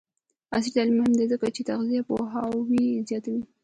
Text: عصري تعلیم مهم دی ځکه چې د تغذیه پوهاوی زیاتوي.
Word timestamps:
عصري 0.53 0.71
تعلیم 0.75 0.95
مهم 0.99 1.13
دی 1.19 1.25
ځکه 1.33 1.45
چې 1.55 1.61
د 1.63 1.67
تغذیه 1.69 2.01
پوهاوی 2.07 2.85
زیاتوي. 3.09 3.43